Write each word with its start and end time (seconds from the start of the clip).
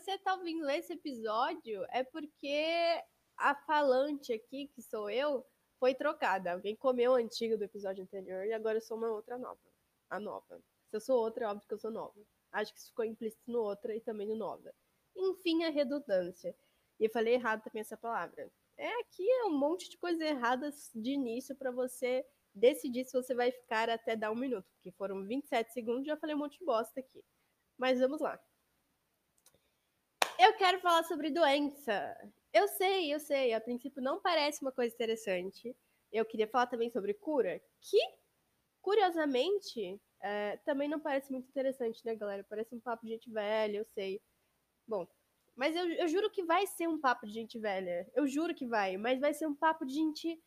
você 0.00 0.18
tá 0.18 0.34
ouvindo 0.34 0.68
esse 0.70 0.92
episódio, 0.94 1.84
é 1.90 2.02
porque 2.02 3.02
a 3.36 3.54
falante 3.54 4.32
aqui, 4.32 4.68
que 4.68 4.82
sou 4.82 5.10
eu, 5.10 5.44
foi 5.78 5.94
trocada. 5.94 6.52
Alguém 6.52 6.76
comeu 6.76 7.14
a 7.14 7.18
antiga 7.18 7.56
do 7.56 7.64
episódio 7.64 8.02
anterior 8.04 8.44
e 8.46 8.52
agora 8.52 8.78
eu 8.78 8.82
sou 8.82 8.96
uma 8.96 9.10
outra 9.10 9.36
nova. 9.38 9.60
A 10.08 10.20
nova. 10.20 10.62
Se 10.88 10.96
eu 10.96 11.00
sou 11.00 11.18
outra, 11.18 11.44
é 11.44 11.48
óbvio 11.48 11.66
que 11.66 11.74
eu 11.74 11.78
sou 11.78 11.90
nova. 11.90 12.14
Acho 12.52 12.72
que 12.72 12.78
isso 12.80 12.88
ficou 12.88 13.04
implícito 13.04 13.42
no 13.50 13.60
outra 13.60 13.94
e 13.94 14.00
também 14.00 14.26
no 14.26 14.36
nova. 14.36 14.74
Enfim, 15.16 15.64
a 15.64 15.70
redundância. 15.70 16.54
E 17.00 17.04
eu 17.04 17.10
falei 17.10 17.34
errado 17.34 17.62
também 17.62 17.80
essa 17.80 17.96
palavra. 17.96 18.50
É 18.76 19.00
aqui 19.00 19.28
é 19.28 19.44
um 19.44 19.58
monte 19.58 19.88
de 19.90 19.98
coisas 19.98 20.20
erradas 20.20 20.90
de 20.94 21.10
início 21.10 21.54
para 21.56 21.70
você 21.70 22.24
decidir 22.54 23.04
se 23.04 23.12
você 23.12 23.34
vai 23.34 23.50
ficar 23.50 23.88
até 23.88 24.14
dar 24.14 24.30
um 24.30 24.36
minuto, 24.36 24.68
porque 24.74 24.90
foram 24.92 25.24
27 25.24 25.72
segundos, 25.72 26.06
já 26.06 26.16
falei 26.16 26.34
um 26.34 26.38
monte 26.38 26.58
de 26.58 26.64
bosta 26.64 27.00
aqui. 27.00 27.24
Mas 27.78 27.98
vamos 27.98 28.20
lá. 28.20 28.38
Eu 30.44 30.54
quero 30.54 30.80
falar 30.80 31.04
sobre 31.04 31.30
doença. 31.30 32.16
Eu 32.52 32.66
sei, 32.66 33.14
eu 33.14 33.20
sei, 33.20 33.54
a 33.54 33.60
princípio 33.60 34.02
não 34.02 34.20
parece 34.20 34.60
uma 34.60 34.72
coisa 34.72 34.92
interessante. 34.92 35.72
Eu 36.10 36.24
queria 36.24 36.48
falar 36.48 36.66
também 36.66 36.90
sobre 36.90 37.14
cura, 37.14 37.62
que, 37.80 38.00
curiosamente, 38.80 40.00
é, 40.20 40.56
também 40.64 40.88
não 40.88 40.98
parece 40.98 41.30
muito 41.30 41.48
interessante, 41.48 42.04
né, 42.04 42.16
galera? 42.16 42.44
Parece 42.50 42.74
um 42.74 42.80
papo 42.80 43.06
de 43.06 43.12
gente 43.12 43.30
velha, 43.30 43.78
eu 43.78 43.84
sei. 43.94 44.20
Bom, 44.84 45.06
mas 45.54 45.76
eu, 45.76 45.88
eu 45.92 46.08
juro 46.08 46.28
que 46.28 46.42
vai 46.42 46.66
ser 46.66 46.88
um 46.88 47.00
papo 47.00 47.24
de 47.24 47.32
gente 47.32 47.56
velha. 47.60 48.10
Eu 48.12 48.26
juro 48.26 48.52
que 48.52 48.66
vai, 48.66 48.96
mas 48.96 49.20
vai 49.20 49.32
ser 49.32 49.46
um 49.46 49.54
papo 49.54 49.86
de 49.86 49.94
gente 49.94 50.42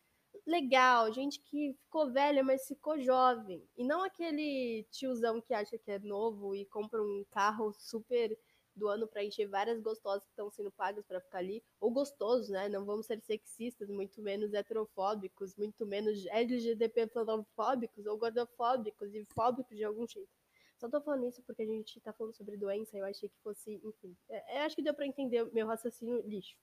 legal, 0.45 1.09
gente 1.13 1.39
que 1.39 1.73
ficou 1.85 2.11
velha, 2.11 2.43
mas 2.43 2.67
ficou 2.67 2.99
jovem. 2.99 3.65
E 3.77 3.85
não 3.85 4.03
aquele 4.03 4.85
tiozão 4.91 5.39
que 5.39 5.53
acha 5.53 5.77
que 5.77 5.89
é 5.89 5.99
novo 5.99 6.53
e 6.53 6.65
compra 6.65 7.01
um 7.01 7.25
carro 7.31 7.71
super 7.71 8.37
do 8.75 8.87
ano 8.87 9.07
para 9.07 9.23
encher 9.23 9.47
várias 9.47 9.79
gostosas 9.79 10.23
que 10.23 10.31
estão 10.31 10.49
sendo 10.51 10.71
pagas 10.71 11.05
para 11.05 11.21
ficar 11.21 11.39
ali, 11.39 11.63
ou 11.79 11.91
gostosos, 11.91 12.49
né? 12.49 12.67
Não 12.69 12.85
vamos 12.85 13.05
ser 13.05 13.21
sexistas, 13.21 13.89
muito 13.89 14.21
menos 14.21 14.53
heterofóbicos, 14.53 15.55
muito 15.55 15.85
menos 15.85 16.25
LGBTfóbicos 16.27 18.05
ou 18.05 18.17
gordofóbicos 18.17 19.13
e 19.13 19.25
fóbicos 19.25 19.77
de 19.77 19.83
algum 19.83 20.07
jeito. 20.07 20.29
Só 20.77 20.89
tô 20.89 20.99
falando 21.01 21.25
isso 21.25 21.41
porque 21.43 21.63
a 21.63 21.65
gente 21.65 21.99
tá 22.01 22.11
falando 22.11 22.35
sobre 22.35 22.57
doença, 22.57 22.97
eu 22.97 23.05
achei 23.05 23.29
que 23.29 23.37
fosse, 23.41 23.81
enfim. 23.83 24.15
É, 24.29 24.61
acho 24.61 24.75
que 24.75 24.81
deu 24.81 24.93
para 24.93 25.07
entender 25.07 25.45
meu 25.53 25.65
raciocínio 25.67 26.21
lixo. 26.27 26.55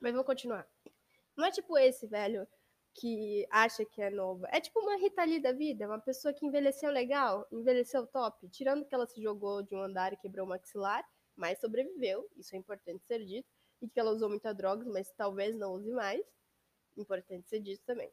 Mas 0.00 0.14
vou 0.14 0.24
continuar. 0.24 0.68
Não 1.36 1.44
é 1.44 1.50
tipo 1.50 1.78
esse, 1.78 2.06
velho, 2.06 2.46
que 2.94 3.46
acha 3.50 3.84
que 3.84 4.02
é 4.02 4.10
novo. 4.10 4.46
É 4.48 4.60
tipo 4.60 4.80
uma 4.80 4.96
Rita 4.96 5.26
da 5.40 5.52
vida, 5.52 5.86
uma 5.86 6.00
pessoa 6.00 6.32
que 6.32 6.46
envelheceu 6.46 6.90
legal, 6.90 7.46
envelheceu 7.52 8.06
top, 8.06 8.48
tirando 8.48 8.84
que 8.84 8.94
ela 8.94 9.06
se 9.06 9.22
jogou 9.22 9.62
de 9.62 9.74
um 9.74 9.82
andar 9.82 10.12
e 10.12 10.16
quebrou 10.16 10.46
o 10.46 10.48
maxilar, 10.48 11.04
mas 11.36 11.60
sobreviveu, 11.60 12.28
isso 12.36 12.54
é 12.54 12.58
importante 12.58 13.04
ser 13.04 13.24
dito, 13.24 13.48
e 13.80 13.88
que 13.88 14.00
ela 14.00 14.10
usou 14.10 14.28
muita 14.28 14.54
drogas, 14.54 14.86
mas 14.86 15.10
talvez 15.12 15.56
não 15.56 15.74
use 15.74 15.90
mais. 15.90 16.24
Importante 16.96 17.48
ser 17.48 17.60
dito 17.60 17.82
também. 17.84 18.10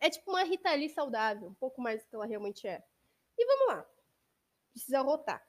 É 0.00 0.08
tipo 0.08 0.30
uma 0.30 0.44
Rita 0.44 0.72
Lee 0.74 0.88
saudável, 0.88 1.48
um 1.48 1.54
pouco 1.54 1.80
mais 1.82 2.02
do 2.02 2.08
que 2.08 2.14
ela 2.14 2.26
realmente 2.26 2.66
é. 2.66 2.82
E 3.36 3.44
vamos 3.44 3.66
lá. 3.68 3.90
Precisa 4.72 5.00
rotar. 5.00 5.44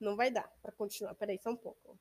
Não 0.00 0.16
vai 0.16 0.30
dar 0.30 0.50
para 0.62 0.72
continuar. 0.72 1.14
Peraí, 1.14 1.38
só 1.38 1.50
um 1.50 1.56
pouco. 1.56 1.98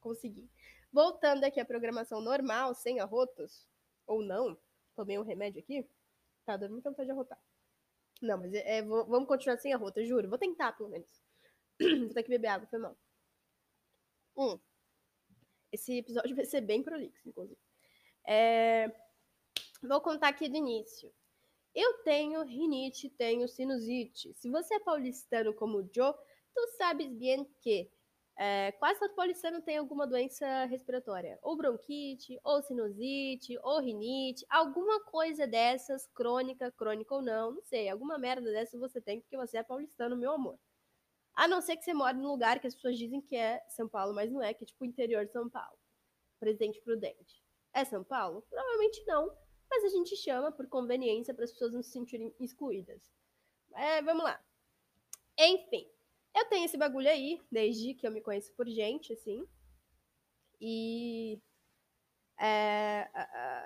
Consegui. 0.00 0.50
Voltando 0.92 1.44
aqui 1.44 1.60
à 1.60 1.64
programação 1.64 2.20
normal, 2.20 2.74
sem 2.74 3.00
arrotos, 3.00 3.66
ou 4.06 4.22
não, 4.22 4.58
tomei 4.94 5.18
um 5.18 5.22
remédio 5.22 5.60
aqui, 5.60 5.88
tá 6.44 6.56
dando 6.56 6.72
muita 6.72 6.90
vontade 6.90 7.06
de 7.06 7.12
arrotar. 7.12 7.38
Não, 8.20 8.38
mas 8.38 8.52
é, 8.54 8.78
é, 8.78 8.82
vamos 8.82 9.26
continuar 9.26 9.58
sem 9.58 9.72
arroto, 9.72 10.04
juro. 10.04 10.28
Vou 10.28 10.38
tentar, 10.38 10.72
pelo 10.72 10.88
menos. 10.88 11.08
Vou 11.80 12.14
ter 12.14 12.22
que 12.22 12.28
beber 12.28 12.48
água, 12.48 12.66
foi 12.68 12.78
mal. 12.78 12.96
Esse 15.74 15.98
episódio 15.98 16.34
vai 16.36 16.44
ser 16.44 16.60
bem 16.60 16.82
prolixo, 16.82 17.28
inclusive. 17.28 17.58
É... 18.26 18.90
Vou 19.82 20.00
contar 20.00 20.28
aqui 20.28 20.48
do 20.48 20.56
início. 20.56 21.12
Eu 21.74 21.94
tenho 22.04 22.42
rinite, 22.42 23.10
tenho 23.10 23.48
sinusite. 23.48 24.32
Se 24.34 24.48
você 24.48 24.74
é 24.74 24.80
paulistano 24.80 25.52
como 25.52 25.78
o 25.78 25.90
Joe, 25.92 26.14
tu 26.54 26.68
sabes 26.78 27.12
bem 27.12 27.44
que 27.60 27.90
é, 28.36 28.72
quase 28.72 28.98
todo 28.98 29.14
paulistano 29.14 29.62
tem 29.62 29.76
alguma 29.76 30.06
doença 30.06 30.64
respiratória. 30.64 31.38
Ou 31.42 31.56
bronquite, 31.56 32.38
ou 32.42 32.62
sinusite, 32.62 33.58
ou 33.62 33.80
rinite. 33.80 34.44
Alguma 34.48 35.00
coisa 35.04 35.46
dessas, 35.46 36.06
crônica, 36.14 36.70
crônica 36.72 37.14
ou 37.14 37.22
não, 37.22 37.52
não 37.52 37.62
sei. 37.62 37.88
Alguma 37.88 38.18
merda 38.18 38.50
dessa 38.50 38.78
você 38.78 39.00
tem 39.00 39.20
porque 39.20 39.36
você 39.36 39.58
é 39.58 39.62
paulistano, 39.62 40.16
meu 40.16 40.32
amor. 40.32 40.58
A 41.34 41.48
não 41.48 41.60
ser 41.60 41.76
que 41.76 41.84
você 41.84 41.92
mora 41.92 42.16
num 42.16 42.28
lugar 42.28 42.60
que 42.60 42.66
as 42.66 42.74
pessoas 42.74 42.96
dizem 42.96 43.20
que 43.20 43.34
é 43.34 43.60
São 43.68 43.88
Paulo, 43.88 44.14
mas 44.14 44.30
não 44.30 44.42
é, 44.42 44.54
que 44.54 44.64
é 44.64 44.66
tipo 44.66 44.84
interior 44.84 45.26
de 45.26 45.32
São 45.32 45.48
Paulo. 45.50 45.78
Presidente 46.38 46.80
Prudente. 46.80 47.42
É 47.72 47.84
São 47.84 48.04
Paulo? 48.04 48.42
Provavelmente 48.48 49.02
não, 49.06 49.36
mas 49.68 49.84
a 49.84 49.88
gente 49.88 50.16
chama 50.16 50.52
por 50.52 50.68
conveniência 50.68 51.34
para 51.34 51.44
as 51.44 51.52
pessoas 51.52 51.72
não 51.72 51.82
se 51.82 51.90
sentirem 51.90 52.32
excluídas. 52.38 53.12
É, 53.74 54.00
vamos 54.02 54.22
lá. 54.22 54.40
Enfim, 55.38 55.90
eu 56.34 56.44
tenho 56.48 56.64
esse 56.64 56.76
bagulho 56.76 57.08
aí, 57.08 57.40
desde 57.50 57.94
que 57.94 58.06
eu 58.06 58.12
me 58.12 58.20
conheço 58.20 58.52
por 58.54 58.68
gente, 58.68 59.12
assim. 59.12 59.46
E. 60.60 61.40
É, 62.40 63.08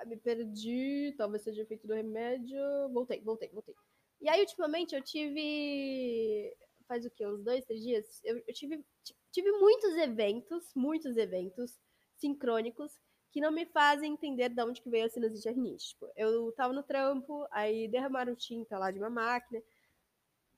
me 0.05 0.15
perdi, 0.17 1.13
talvez 1.17 1.43
seja 1.43 1.65
feito 1.65 1.87
do 1.87 1.93
remédio. 1.93 2.59
Voltei, 2.91 3.21
voltei, 3.21 3.49
voltei. 3.49 3.75
E 4.21 4.29
aí, 4.29 4.41
ultimamente, 4.41 4.95
eu 4.95 5.01
tive 5.01 6.55
faz 6.89 7.05
o 7.05 7.11
quê? 7.11 7.25
Uns 7.25 7.43
dois, 7.43 7.63
três 7.63 7.81
dias, 7.81 8.19
eu, 8.25 8.43
eu 8.45 8.53
tive, 8.53 8.83
tive 9.31 9.51
muitos 9.53 9.95
eventos, 9.95 10.73
muitos 10.75 11.15
eventos 11.15 11.79
sincrônicos 12.17 12.99
que 13.31 13.39
não 13.39 13.51
me 13.51 13.65
fazem 13.67 14.11
entender 14.11 14.49
de 14.49 14.61
onde 14.63 14.81
que 14.81 14.89
veio 14.89 15.05
a 15.05 15.09
sinusite 15.09 15.49
rinite. 15.49 15.89
Tipo, 15.89 16.09
eu 16.15 16.51
tava 16.53 16.73
no 16.73 16.81
trampo, 16.81 17.47
aí 17.51 17.87
derramaram 17.87 18.35
tinta 18.35 18.77
lá 18.77 18.89
de 18.89 18.97
uma 18.97 19.09
máquina, 19.09 19.61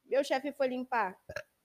meu 0.05 0.23
chefe 0.23 0.53
foi 0.53 0.69
limpar, 0.69 1.19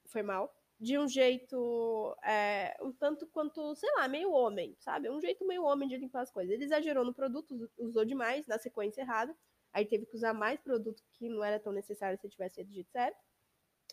foi 0.05 0.21
mal, 0.21 0.53
de 0.77 0.97
um 0.99 1.07
jeito 1.07 2.15
é, 2.23 2.77
um 2.81 2.91
tanto 2.91 3.25
quanto, 3.27 3.73
sei 3.75 3.89
lá, 3.95 4.07
meio 4.07 4.31
homem, 4.31 4.75
sabe? 4.79 5.09
Um 5.09 5.19
jeito 5.21 5.47
meio 5.47 5.63
homem 5.63 5.87
de 5.87 5.97
limpar 5.97 6.21
as 6.21 6.31
coisas. 6.31 6.53
Ele 6.53 6.65
exagerou 6.65 7.05
no 7.05 7.13
produto, 7.13 7.69
usou 7.77 8.03
demais, 8.03 8.45
na 8.45 8.59
sequência 8.59 9.01
errada, 9.01 9.35
aí 9.71 9.85
teve 9.85 10.05
que 10.05 10.15
usar 10.15 10.33
mais 10.33 10.59
produto 10.59 11.01
que 11.13 11.29
não 11.29 11.43
era 11.43 11.59
tão 11.59 11.71
necessário 11.71 12.19
se 12.19 12.29
tivesse 12.29 12.55
feito 12.55 12.71
jeito 12.73 12.91
certo. 12.91 13.17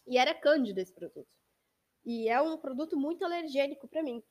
E 0.06 0.18
era 0.18 0.34
cândido 0.34 0.80
esse 0.80 0.92
produto. 0.92 1.28
E 2.04 2.28
é 2.28 2.40
um 2.40 2.58
produto 2.58 2.96
muito 2.96 3.24
alergênico 3.24 3.88
para 3.88 4.02
mim. 4.02 4.22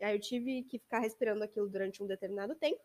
Aí 0.00 0.14
eu 0.14 0.20
tive 0.20 0.62
que 0.64 0.78
ficar 0.78 1.00
respirando 1.00 1.44
aquilo 1.44 1.68
durante 1.68 2.02
um 2.02 2.06
determinado 2.06 2.54
tempo. 2.54 2.80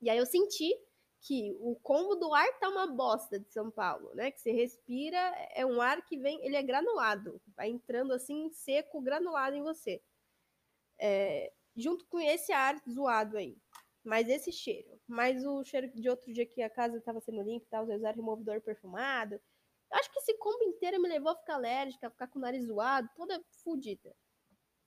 E 0.00 0.08
aí 0.08 0.18
eu 0.18 0.26
senti 0.26 0.72
que 1.20 1.56
o 1.60 1.74
combo 1.82 2.14
do 2.14 2.32
ar 2.32 2.46
tá 2.60 2.68
uma 2.68 2.86
bosta 2.86 3.40
de 3.40 3.50
São 3.50 3.70
Paulo, 3.70 4.14
né? 4.14 4.30
Que 4.30 4.40
você 4.40 4.52
respira, 4.52 5.18
é 5.52 5.66
um 5.66 5.80
ar 5.80 6.04
que 6.04 6.16
vem, 6.16 6.44
ele 6.44 6.54
é 6.56 6.62
granulado, 6.62 7.40
vai 7.56 7.68
entrando 7.68 8.12
assim 8.12 8.48
seco, 8.50 9.00
granulado 9.00 9.56
em 9.56 9.62
você. 9.62 10.00
É, 11.00 11.52
junto 11.76 12.06
com 12.06 12.20
esse 12.20 12.52
ar 12.52 12.80
zoado 12.88 13.36
aí. 13.36 13.56
Mas 14.04 14.28
esse 14.28 14.52
cheiro. 14.52 15.00
Mas 15.06 15.44
o 15.44 15.64
cheiro 15.64 15.88
de 15.88 16.08
outro 16.08 16.32
dia 16.32 16.46
que 16.46 16.62
a 16.62 16.70
casa 16.70 16.98
estava 16.98 17.20
sendo 17.20 17.42
limpa 17.42 17.66
tal, 17.70 17.84
usar 17.88 18.14
removedor 18.14 18.60
perfumado. 18.60 19.40
Eu 19.90 19.98
acho 19.98 20.10
que 20.12 20.18
esse 20.18 20.34
combo 20.38 20.62
inteiro 20.64 21.00
me 21.00 21.08
levou 21.08 21.32
a 21.32 21.36
ficar 21.36 21.54
alérgica, 21.54 22.06
a 22.06 22.10
ficar 22.10 22.28
com 22.28 22.38
o 22.38 22.42
nariz 22.42 22.66
zoado, 22.66 23.08
toda 23.16 23.42
fodida. 23.62 24.14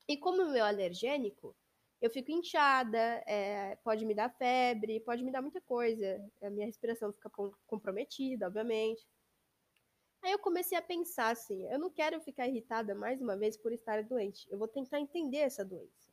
E 0.07 0.17
como 0.17 0.41
o 0.41 0.51
meu 0.51 0.65
é 0.65 0.69
alergênico, 0.69 1.55
eu 2.01 2.09
fico 2.09 2.31
inchada, 2.31 3.23
é, 3.27 3.75
pode 3.83 4.05
me 4.05 4.15
dar 4.15 4.29
febre, 4.29 4.99
pode 5.01 5.23
me 5.23 5.31
dar 5.31 5.41
muita 5.41 5.61
coisa. 5.61 6.19
A 6.41 6.49
minha 6.49 6.65
respiração 6.65 7.13
fica 7.13 7.29
comprometida, 7.67 8.47
obviamente. 8.47 9.05
Aí 10.23 10.31
eu 10.31 10.39
comecei 10.39 10.77
a 10.77 10.81
pensar 10.81 11.29
assim: 11.29 11.67
eu 11.71 11.79
não 11.79 11.91
quero 11.91 12.19
ficar 12.21 12.47
irritada 12.47 12.95
mais 12.95 13.21
uma 13.21 13.37
vez 13.37 13.55
por 13.55 13.71
estar 13.71 14.03
doente. 14.03 14.47
Eu 14.51 14.57
vou 14.57 14.67
tentar 14.67 14.99
entender 14.99 15.37
essa 15.37 15.63
doença. 15.63 16.09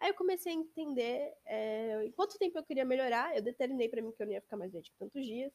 Aí 0.00 0.10
eu 0.10 0.14
comecei 0.14 0.52
a 0.52 0.56
entender 0.56 1.34
é, 1.44 2.04
em 2.04 2.12
quanto 2.12 2.38
tempo 2.38 2.58
eu 2.58 2.64
queria 2.64 2.84
melhorar. 2.84 3.36
Eu 3.36 3.42
determinei 3.42 3.88
para 3.88 4.02
mim 4.02 4.12
que 4.12 4.22
eu 4.22 4.26
não 4.26 4.32
ia 4.32 4.40
ficar 4.40 4.56
mais 4.56 4.72
doente 4.72 4.92
tantos 4.98 5.24
dias. 5.24 5.52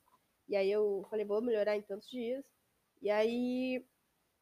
E 0.47 0.55
aí 0.55 0.71
eu 0.71 1.05
falei: 1.09 1.25
vou 1.25 1.41
melhorar 1.41 1.75
em 1.75 1.81
tantos 1.81 2.09
dias. 2.09 2.45
E 3.05 3.11
aí 3.11 3.85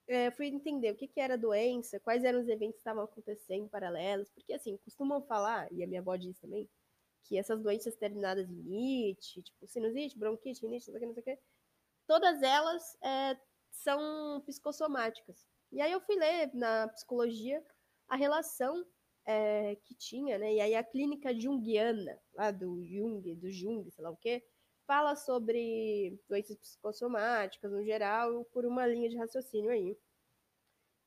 é, 0.08 0.32
fui 0.32 0.48
entender 0.48 0.90
o 0.90 0.96
que, 0.96 1.06
que 1.06 1.20
era 1.20 1.38
doença, 1.38 2.00
quais 2.00 2.24
eram 2.24 2.40
os 2.40 2.48
eventos 2.48 2.76
que 2.76 2.80
estavam 2.80 3.04
acontecendo 3.04 3.68
paralelos, 3.68 4.32
porque 4.32 4.54
assim, 4.54 4.78
costumam 4.78 5.22
falar, 5.22 5.70
e 5.70 5.84
a 5.84 5.88
minha 5.88 6.00
avó 6.00 6.16
diz 6.16 6.40
também, 6.40 6.70
que 7.26 7.38
essas 7.38 7.62
doenças 7.62 7.94
terminadas 7.98 8.50
em 8.50 9.10
it, 9.10 9.42
tipo 9.42 9.68
sinusite, 9.68 10.18
bronquite, 10.18 10.62
rinite, 10.62 10.90
não 10.90 10.94
sei 10.94 10.96
o 10.96 11.00
que, 11.00 11.06
não 11.08 11.14
sei 11.14 11.22
o 11.22 11.26
que, 11.26 11.44
todas 12.08 12.42
elas 12.42 12.98
é, 13.04 13.38
são 13.70 14.42
psicossomáticas. 14.46 15.46
E 15.70 15.82
aí 15.82 15.92
eu 15.92 16.00
fui 16.00 16.16
ler 16.16 16.50
na 16.54 16.88
psicologia 16.88 17.62
a 18.08 18.16
relação 18.16 18.86
é, 19.26 19.76
que 19.76 19.94
tinha, 19.94 20.38
né? 20.38 20.54
E 20.54 20.62
aí 20.62 20.74
a 20.74 20.84
clínica 20.86 21.38
junguiana, 21.38 22.18
lá 22.34 22.50
do 22.50 22.82
Jung, 22.86 23.36
do 23.36 23.52
Jung, 23.52 23.92
sei 23.92 24.04
lá 24.06 24.10
o 24.10 24.16
quê, 24.16 24.42
fala 24.86 25.16
sobre 25.16 26.20
doenças 26.28 26.58
psicossomáticas 26.58 27.72
no 27.72 27.84
geral 27.84 28.46
por 28.46 28.66
uma 28.66 28.86
linha 28.86 29.10
de 29.10 29.18
raciocínio 29.18 29.72
aí. 29.72 29.98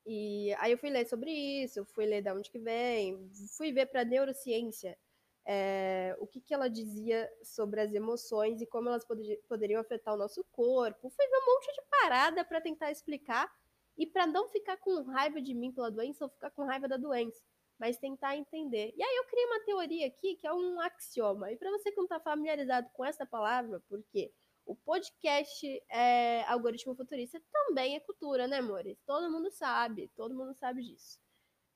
E 0.06 0.55
aí 0.58 0.73
eu 0.73 0.78
fui 0.78 0.90
ler 0.90 1.06
sobre 1.06 1.31
isso, 1.31 1.84
fui 1.87 2.06
ler 2.06 2.23
de 2.23 2.31
onde 2.31 2.50
que 2.50 2.58
vem, 2.58 3.28
fui 3.56 3.73
ver 3.73 3.87
para 3.87 4.05
neurociência 4.05 4.96
é, 5.44 6.17
o 6.19 6.26
que, 6.26 6.40
que 6.40 6.52
ela 6.52 6.69
dizia 6.69 7.31
sobre 7.43 7.81
as 7.81 7.94
emoções 7.94 8.61
e 8.61 8.67
como 8.67 8.88
elas 8.88 9.05
pod 9.05 9.37
poderiam 9.49 9.81
afetar 9.81 10.14
o 10.14 10.17
nosso 10.17 10.44
corpo. 10.50 11.08
Fui 11.08 11.26
ver 11.26 11.37
um 11.37 11.55
monte 11.55 11.72
de 11.72 11.82
parada 11.88 12.44
para 12.44 12.61
tentar 12.61 12.90
explicar 12.90 13.52
e 13.96 14.06
para 14.06 14.26
não 14.26 14.49
ficar 14.49 14.76
com 14.76 15.02
raiva 15.02 15.40
de 15.40 15.55
mim 15.55 15.72
pela 15.72 15.90
doença 15.90 16.25
ou 16.25 16.31
ficar 16.31 16.50
com 16.50 16.64
raiva 16.64 16.88
da 16.88 16.96
doença, 16.96 17.43
mas 17.78 17.99
tentar 17.99 18.37
entender. 18.37 18.93
E 18.96 19.02
aí 19.02 19.17
eu 19.17 19.25
criei 19.25 19.46
uma 19.46 19.64
teoria 19.64 20.06
aqui 20.06 20.37
que 20.37 20.46
é 20.46 20.52
um 20.52 20.81
axioma. 20.81 21.52
E 21.52 21.56
para 21.56 21.70
você 21.70 21.90
que 21.90 21.96
não 21.96 22.05
está 22.05 22.19
familiarizado 22.20 22.88
com 22.93 23.05
essa 23.05 23.26
palavra, 23.26 23.81
por 23.88 24.02
quê? 24.05 24.32
O 24.64 24.75
podcast 24.75 25.64
é, 25.88 26.43
Algoritmo 26.44 26.96
Futurista 26.96 27.40
também 27.52 27.94
é 27.94 28.00
cultura, 28.00 28.49
né, 28.49 28.58
amores? 28.58 28.99
Todo 29.06 29.31
mundo 29.31 29.50
sabe, 29.50 30.11
todo 30.17 30.34
mundo 30.34 30.55
sabe 30.55 30.82
disso. 30.82 31.20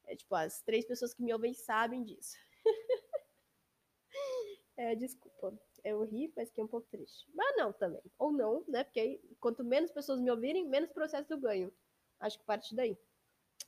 É 0.06 0.16
tipo, 0.16 0.34
as 0.34 0.60
três 0.62 0.84
pessoas 0.84 1.14
que 1.14 1.22
me 1.22 1.32
ouvem 1.32 1.54
sabem 1.54 2.02
disso. 2.02 2.36
é, 4.76 4.96
desculpa, 4.96 5.56
eu 5.84 6.02
ri, 6.02 6.32
mas 6.36 6.50
que 6.50 6.60
é 6.60 6.64
um 6.64 6.68
pouco 6.68 6.88
triste. 6.90 7.30
Mas 7.32 7.56
não 7.56 7.72
também. 7.72 8.02
Ou 8.18 8.32
não, 8.32 8.64
né? 8.66 8.82
Porque 8.82 8.98
aí, 8.98 9.20
quanto 9.38 9.62
menos 9.62 9.92
pessoas 9.92 10.20
me 10.20 10.30
ouvirem, 10.30 10.68
menos 10.68 10.90
processo 10.90 11.32
eu 11.32 11.38
ganho. 11.38 11.72
Acho 12.18 12.38
que 12.38 12.44
parte 12.44 12.74
daí. 12.74 12.98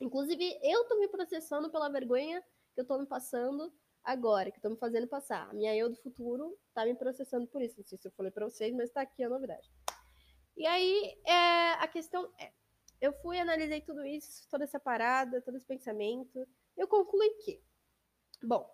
Inclusive, 0.01 0.59
eu 0.63 0.85
tô 0.87 0.99
me 0.99 1.09
processando 1.09 1.71
pela 1.71 1.89
vergonha 1.89 2.43
que 2.75 2.81
eu 2.81 2.87
tô 2.87 2.99
me 2.99 3.07
passando 3.07 3.73
agora, 4.03 4.51
que 4.51 4.59
estão 4.59 4.73
me 4.73 4.77
fazendo 4.77 5.07
passar. 5.07 5.49
A 5.49 5.53
minha 5.53 5.77
eu 5.77 5.89
do 5.89 5.97
futuro 5.97 6.59
tá 6.75 6.85
me 6.85 6.95
processando 6.95 7.47
por 7.47 7.63
isso. 7.63 7.79
Não 7.79 7.85
sei 7.85 7.99
se 7.99 8.09
eu 8.09 8.13
falei 8.13 8.33
para 8.33 8.47
vocês, 8.47 8.75
mas 8.75 8.91
tá 8.91 9.03
aqui 9.03 9.23
a 9.23 9.29
novidade. 9.29 9.71
E 10.57 10.67
aí, 10.67 11.19
é, 11.25 11.73
a 11.73 11.89
questão 11.89 12.33
é: 12.39 12.53
eu 13.01 13.13
fui, 13.15 13.39
analisei 13.39 13.81
tudo 13.81 14.05
isso, 14.05 14.49
toda 14.49 14.65
essa 14.65 14.81
parada, 14.81 15.41
todo 15.41 15.57
esse 15.57 15.67
pensamento. 15.67 16.47
Eu 16.77 16.89
concluí 16.89 17.31
que, 17.45 17.63
bom, 18.43 18.69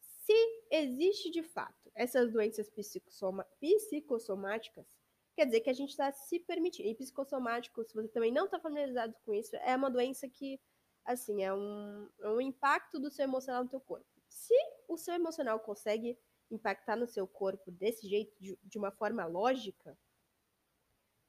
se 0.00 0.34
existe 0.70 1.30
de 1.30 1.42
fato 1.42 1.90
essas 1.94 2.32
doenças 2.32 2.70
psicossoma, 2.70 3.46
psicossomáticas, 3.60 4.86
quer 5.34 5.46
dizer 5.46 5.60
que 5.60 5.70
a 5.70 5.74
gente 5.74 5.90
está 5.90 6.10
se 6.12 6.38
permitindo. 6.40 6.88
E 6.88 6.94
psicossomático, 6.94 7.84
se 7.84 7.94
você 7.94 8.08
também 8.08 8.32
não 8.32 8.46
está 8.46 8.58
familiarizado 8.58 9.14
com 9.24 9.34
isso, 9.34 9.56
é 9.56 9.74
uma 9.76 9.90
doença 9.90 10.28
que, 10.28 10.60
assim, 11.04 11.42
é 11.42 11.52
um, 11.52 12.08
é 12.20 12.28
um 12.28 12.40
impacto 12.40 12.98
do 12.98 13.10
seu 13.10 13.24
emocional 13.24 13.64
no 13.64 13.70
teu 13.70 13.80
corpo. 13.80 14.06
Se 14.28 14.54
o 14.88 14.96
seu 14.96 15.14
emocional 15.14 15.60
consegue 15.60 16.18
impactar 16.50 16.96
no 16.96 17.06
seu 17.06 17.26
corpo 17.26 17.70
desse 17.70 18.08
jeito, 18.08 18.34
de, 18.38 18.58
de 18.62 18.78
uma 18.78 18.90
forma 18.90 19.24
lógica, 19.24 19.96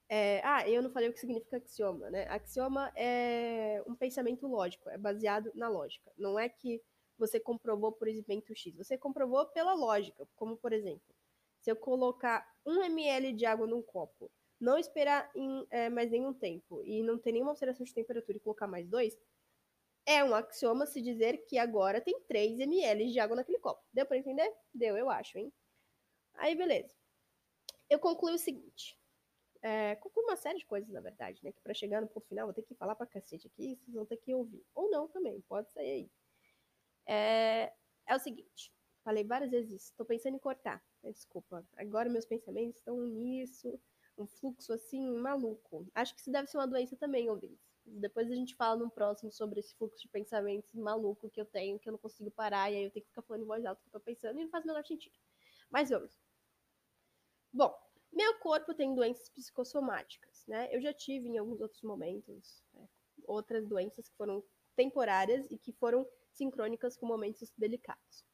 é, 0.09 0.41
ah, 0.43 0.67
eu 0.69 0.81
não 0.81 0.91
falei 0.91 1.09
o 1.09 1.13
que 1.13 1.19
significa 1.19 1.57
axioma, 1.57 2.09
né? 2.09 2.27
Axioma 2.27 2.91
é 2.95 3.81
um 3.87 3.95
pensamento 3.95 4.45
lógico, 4.47 4.89
é 4.89 4.97
baseado 4.97 5.51
na 5.55 5.69
lógica. 5.69 6.11
Não 6.17 6.37
é 6.37 6.49
que 6.49 6.81
você 7.17 7.39
comprovou 7.39 7.91
por 7.91 8.07
evento 8.07 8.53
X, 8.55 8.75
você 8.75 8.97
comprovou 8.97 9.45
pela 9.47 9.73
lógica, 9.73 10.27
como 10.35 10.57
por 10.57 10.73
exemplo, 10.73 11.15
se 11.63 11.71
eu 11.71 11.77
colocar 11.77 12.45
um 12.65 12.83
ml 12.83 13.31
de 13.31 13.45
água 13.45 13.65
num 13.65 13.81
copo, 13.81 14.29
não 14.59 14.77
esperar 14.77 15.31
em, 15.33 15.65
é, 15.69 15.89
mais 15.89 16.11
nenhum 16.11 16.33
tempo 16.33 16.83
e 16.83 17.01
não 17.01 17.17
ter 17.17 17.31
nenhuma 17.31 17.51
alteração 17.51 17.85
de 17.85 17.93
temperatura 17.93 18.37
e 18.37 18.41
colocar 18.41 18.67
mais 18.67 18.85
dois, 18.85 19.17
é 20.05 20.21
um 20.21 20.35
axioma 20.35 20.85
se 20.85 21.01
dizer 21.01 21.45
que 21.45 21.57
agora 21.57 22.01
tem 22.01 22.19
3 22.27 22.59
ml 22.59 23.09
de 23.09 23.17
água 23.17 23.37
naquele 23.37 23.59
copo. 23.59 23.81
Deu 23.93 24.05
para 24.05 24.17
entender? 24.17 24.53
Deu, 24.73 24.97
eu 24.97 25.09
acho, 25.09 25.37
hein? 25.37 25.53
Aí, 26.33 26.53
beleza. 26.53 26.93
Eu 27.89 27.97
concluo 27.97 28.33
o 28.33 28.37
seguinte. 28.37 28.99
É, 29.61 29.95
concluo 29.95 30.25
uma 30.25 30.35
série 30.35 30.59
de 30.59 30.65
coisas, 30.65 30.89
na 30.91 30.99
verdade, 30.99 31.41
né? 31.41 31.53
Que 31.53 31.61
para 31.61 31.73
chegar 31.73 32.01
no 32.01 32.07
ponto 32.09 32.27
final, 32.27 32.45
vou 32.45 32.53
ter 32.53 32.63
que 32.63 32.75
falar 32.75 32.95
pra 32.95 33.07
cacete 33.07 33.47
aqui, 33.47 33.77
vocês 33.77 33.95
vão 33.95 34.05
ter 34.05 34.17
que 34.17 34.35
ouvir. 34.35 34.65
Ou 34.75 34.91
não 34.91 35.07
também, 35.07 35.39
pode 35.47 35.71
sair 35.71 35.91
aí. 35.91 36.11
É, 37.05 37.73
é 38.05 38.15
o 38.15 38.19
seguinte. 38.19 38.73
Falei 39.05 39.23
várias 39.23 39.51
vezes 39.51 39.71
isso. 39.71 39.93
Tô 39.95 40.03
pensando 40.03 40.35
em 40.35 40.39
cortar. 40.39 40.83
Desculpa. 41.11 41.65
Agora 41.75 42.09
meus 42.09 42.25
pensamentos 42.25 42.77
estão 42.77 42.99
nisso. 43.05 43.79
Um 44.17 44.27
fluxo 44.27 44.71
assim, 44.73 45.15
maluco. 45.17 45.87
Acho 45.93 46.13
que 46.13 46.21
isso 46.21 46.31
deve 46.31 46.47
ser 46.47 46.57
uma 46.57 46.67
doença 46.67 46.95
também, 46.95 47.29
ouvintes 47.29 47.73
depois 47.85 48.31
a 48.31 48.35
gente 48.35 48.55
fala 48.55 48.77
no 48.77 48.89
próximo 48.89 49.31
sobre 49.31 49.59
esse 49.59 49.75
fluxo 49.75 49.99
de 49.99 50.07
pensamentos 50.07 50.73
maluco 50.73 51.29
que 51.29 51.39
eu 51.39 51.45
tenho, 51.45 51.79
que 51.79 51.89
eu 51.89 51.91
não 51.91 51.99
consigo 51.99 52.31
parar, 52.31 52.71
e 52.71 52.75
aí 52.75 52.83
eu 52.83 52.91
tenho 52.91 53.03
que 53.03 53.09
ficar 53.09 53.21
falando 53.21 53.43
em 53.43 53.47
voz 53.47 53.65
alta 53.65 53.79
o 53.79 53.83
que 53.83 53.89
eu 53.89 53.99
tô 53.99 54.05
pensando, 54.05 54.39
e 54.39 54.43
não 54.43 54.49
faz 54.49 54.63
o 54.63 54.67
menor 54.67 54.85
sentido. 54.85 55.15
Mas 55.69 55.89
vamos. 55.89 56.17
Bom, 57.51 57.75
meu 58.11 58.39
corpo 58.39 58.73
tem 58.73 58.95
doenças 58.95 59.29
psicossomáticas, 59.29 60.45
né? 60.47 60.73
Eu 60.73 60.81
já 60.81 60.93
tive 60.93 61.27
em 61.27 61.37
alguns 61.37 61.61
outros 61.61 61.81
momentos 61.83 62.63
né, 62.73 62.87
outras 63.25 63.67
doenças 63.67 64.07
que 64.07 64.15
foram 64.15 64.43
temporárias 64.75 65.45
e 65.51 65.57
que 65.57 65.71
foram 65.73 66.07
sincrônicas 66.31 66.97
com 66.97 67.05
momentos 67.05 67.51
delicados. 67.57 68.25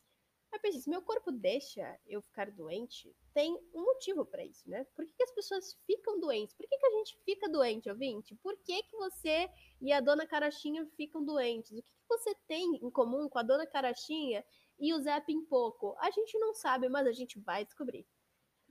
Aí 0.52 0.60
pensei, 0.60 0.82
se 0.82 0.90
meu 0.90 1.02
corpo 1.02 1.32
deixa 1.32 2.00
eu 2.08 2.22
ficar 2.22 2.50
doente, 2.50 3.16
tem 3.34 3.54
um 3.74 3.82
motivo 3.84 4.26
para 4.26 4.44
isso, 4.44 4.68
né? 4.68 4.84
Por 4.96 5.06
que, 5.06 5.14
que, 5.14 5.24
as 5.24 5.32
pessoas 5.32 5.78
ficam 5.86 6.20
doentes? 6.20 6.56
Por 6.56 6.68
que, 6.68 6.78
que 6.78 6.86
a 6.86 6.92
gente 6.92 7.18
fica 7.24 7.48
doente, 7.48 7.90
ouvinte? 7.90 8.36
Por 8.36 8.58
que, 8.58 8.82
que 8.84 8.98
você 8.98 9.48
e 9.80 9.94
a 9.94 10.00
dona 10.00 10.26
Carachinha 10.26 10.88
ficam 10.98 11.24
doentes? 11.24 11.72
O 11.72 11.76
que, 11.76 11.82
que 11.84 12.08
você 12.08 12.34
tem 12.48 12.80
em 12.82 12.90
comum 12.90 13.30
com 13.30 13.38
a 13.38 13.44
dona 13.44 13.68
Carachinha 13.68 14.44
e 14.80 14.92
o 14.94 15.00
Zé 15.00 15.20
Pimpoco? 15.20 15.96
A 16.00 16.10
gente 16.10 16.38
não 16.40 16.54
sabe, 16.54 16.90
mas 16.90 17.06
a 17.06 17.12
gente 17.12 17.40
vai 17.40 17.64
descobrir. 17.64 18.08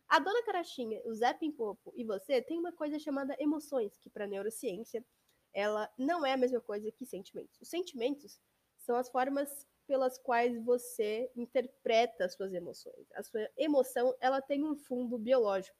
A 0.09 0.19
dona 0.19 0.43
Carachinha, 0.43 1.01
o 1.05 1.15
Zé 1.15 1.33
Pimpoco 1.33 1.93
e 1.95 2.03
você 2.03 2.43
tem 2.43 2.59
uma 2.59 2.73
coisa 2.73 2.99
chamada 2.99 3.37
emoções, 3.39 3.97
que 3.99 4.11
para 4.11 4.27
neurociência 4.27 5.05
ela 5.53 5.89
não 5.97 6.27
é 6.27 6.33
a 6.33 6.37
mesma 6.37 6.61
coisa 6.61 6.91
que 6.91 7.07
sentimentos. 7.07 7.61
Os 7.61 7.69
sentimentos 7.69 8.41
são 8.79 8.97
as 8.97 9.09
formas 9.11 9.67
pelas 9.88 10.19
quais 10.19 10.62
você 10.62 11.32
interpreta 11.35 12.26
as 12.26 12.35
suas 12.35 12.52
emoções. 12.52 13.11
A 13.14 13.23
sua 13.23 13.49
emoção, 13.56 14.14
ela 14.20 14.43
tem 14.43 14.62
um 14.62 14.76
fundo 14.76 15.19
biológico 15.19 15.76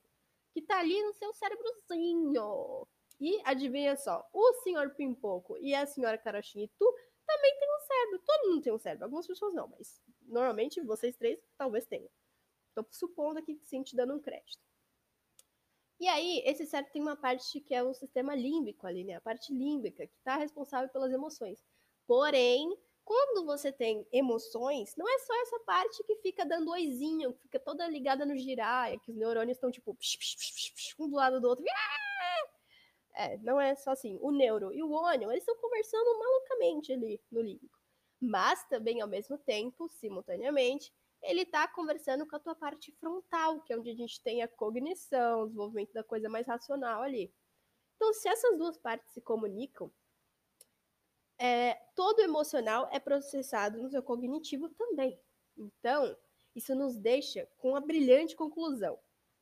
que 0.53 0.63
tá 0.63 0.81
ali 0.81 1.01
no 1.03 1.13
seu 1.13 1.33
cérebrozinho. 1.35 2.89
E 3.21 3.41
adivinha 3.45 3.97
só, 3.97 4.27
o 4.33 4.55
senhor 4.63 4.95
Pimpoco 4.95 5.59
e 5.59 5.75
a 5.75 5.87
senhora 5.87 6.17
tu 6.19 6.95
também 7.27 7.59
tem 7.59 7.69
um 7.69 7.81
cérebro. 7.81 8.23
Todo 8.25 8.49
mundo 8.49 8.63
tem 8.63 8.73
um 8.73 8.79
cérebro, 8.79 9.05
algumas 9.05 9.27
pessoas 9.27 9.53
não, 9.55 9.69
mas 9.69 10.01
normalmente 10.23 10.81
vocês 10.81 11.15
três 11.17 11.39
talvez 11.59 11.85
tenham. 11.85 12.09
Tô 12.75 12.87
supondo 12.91 13.41
aqui 13.41 13.57
que 13.57 13.67
sim 13.67 13.83
te 13.83 13.95
dando 13.95 14.15
um 14.15 14.21
crédito. 14.21 14.63
E 16.01 16.07
aí, 16.07 16.43
esse 16.47 16.65
cérebro 16.65 16.93
tem 16.93 17.03
uma 17.03 17.17
parte 17.17 17.61
que 17.61 17.75
é 17.75 17.83
o 17.83 17.93
sistema 17.93 18.35
límbico 18.35 18.87
ali, 18.87 19.03
né? 19.03 19.15
A 19.17 19.21
parte 19.21 19.53
límbica, 19.53 20.07
que 20.07 20.15
está 20.15 20.37
responsável 20.37 20.89
pelas 20.89 21.13
emoções. 21.13 21.61
Porém, 22.07 22.73
quando 23.09 23.47
você 23.47 23.73
tem 23.73 24.07
emoções, 24.13 24.95
não 24.95 25.09
é 25.09 25.19
só 25.21 25.35
essa 25.41 25.59
parte 25.61 26.05
que 26.05 26.17
fica 26.17 26.45
dando 26.45 26.71
oizinho, 26.71 27.33
que 27.33 27.41
fica 27.41 27.59
toda 27.59 27.89
ligada 27.89 28.27
no 28.27 28.37
giraia, 28.37 28.99
que 28.99 29.11
os 29.11 29.17
neurônios 29.17 29.57
estão 29.57 29.71
tipo 29.71 29.97
um 30.99 31.09
do 31.09 31.17
lado 31.17 31.41
do 31.41 31.49
outro. 31.49 31.65
É, 33.15 33.39
não 33.39 33.59
é 33.59 33.75
só 33.75 33.93
assim. 33.93 34.19
O 34.21 34.31
neuro 34.31 34.75
e 34.75 34.83
o 34.83 34.91
ônio, 34.91 35.31
eles 35.31 35.43
estão 35.43 35.57
conversando 35.57 36.19
malucamente 36.19 36.93
ali 36.93 37.19
no 37.33 37.41
límbico. 37.41 37.79
Mas 38.21 38.63
também, 38.69 39.01
ao 39.01 39.09
mesmo 39.09 39.39
tempo, 39.39 39.89
simultaneamente, 39.89 40.93
ele 41.23 41.45
está 41.45 41.67
conversando 41.67 42.27
com 42.27 42.37
a 42.37 42.39
tua 42.39 42.55
parte 42.55 42.93
frontal, 43.01 43.63
que 43.63 43.73
é 43.73 43.79
onde 43.79 43.89
a 43.89 43.97
gente 43.97 44.23
tem 44.23 44.43
a 44.43 44.49
cognição, 44.49 45.45
o 45.45 45.47
desenvolvimento 45.47 45.95
da 45.95 46.05
coisa 46.05 46.29
mais 46.29 46.47
racional 46.47 47.01
ali. 47.01 47.33
Então, 47.97 48.13
se 48.13 48.29
essas 48.29 48.59
duas 48.59 48.77
partes 48.77 49.11
se 49.15 49.23
comunicam, 49.23 49.91
é, 51.39 51.75
todo 51.95 52.21
emocional 52.21 52.89
é 52.93 52.99
processado 52.99 53.81
no 53.81 53.89
seu 53.89 54.03
cognitivo 54.03 54.69
também. 54.71 55.19
Então, 55.57 56.17
isso 56.55 56.75
nos 56.75 56.97
deixa 56.97 57.49
com 57.59 57.77
a 57.77 57.81
brilhante 57.81 58.35
conclusão. 58.35 58.99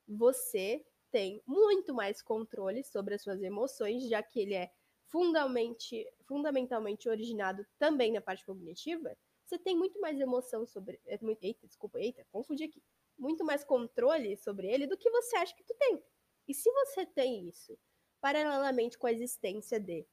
Você 0.06 0.84
tem 1.10 1.42
muito 1.46 1.94
mais 1.94 2.20
controle 2.20 2.84
sobre 2.84 3.14
as 3.14 3.22
suas 3.22 3.42
emoções, 3.42 4.08
já 4.08 4.22
que 4.22 4.40
ele 4.40 4.54
é 4.54 4.70
fundamentalmente, 5.06 6.06
fundamentalmente 6.26 7.08
originado 7.08 7.66
também 7.78 8.12
na 8.12 8.20
parte 8.20 8.44
cognitiva. 8.44 9.16
Você 9.44 9.58
tem 9.58 9.76
muito 9.76 10.00
mais 10.00 10.20
emoção 10.20 10.66
sobre. 10.66 11.00
É 11.06 11.18
eita, 11.40 11.66
desculpa, 11.66 12.00
eita, 12.00 12.26
confundi 12.30 12.64
aqui. 12.64 12.82
Muito 13.18 13.44
mais 13.44 13.64
controle 13.64 14.36
sobre 14.36 14.66
ele 14.66 14.86
do 14.86 14.98
que 14.98 15.10
você 15.10 15.36
acha 15.36 15.54
que 15.54 15.64
tu 15.64 15.74
tem. 15.78 16.02
E 16.46 16.52
se 16.52 16.70
você 16.70 17.06
tem 17.06 17.48
isso, 17.48 17.78
paralelamente 18.20 18.98
com 18.98 19.06
a 19.06 19.12
existência 19.12 19.80
de 19.80 20.06